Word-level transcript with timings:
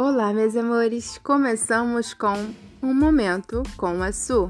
Olá, 0.00 0.32
meus 0.32 0.54
amores! 0.54 1.18
Começamos 1.24 2.14
com 2.14 2.54
um 2.80 2.94
momento 2.94 3.64
com 3.76 4.00
a 4.00 4.12
Su. 4.12 4.48